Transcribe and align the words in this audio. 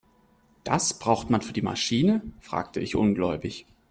"Das 0.63 0.97
braucht 0.97 1.29
man 1.29 1.43
für 1.43 1.53
die 1.53 1.61
Maschine?", 1.61 2.23
fragte 2.41 2.79
ich 2.79 2.95
ungläubig. 2.95 3.67